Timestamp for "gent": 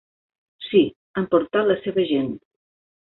2.13-2.33